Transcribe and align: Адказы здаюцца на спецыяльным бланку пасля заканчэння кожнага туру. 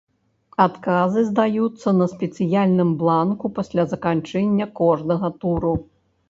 Адказы 0.63 1.19
здаюцца 1.27 1.93
на 1.99 2.07
спецыяльным 2.13 2.95
бланку 3.03 3.45
пасля 3.59 3.83
заканчэння 3.93 4.65
кожнага 4.81 5.33
туру. 5.45 5.75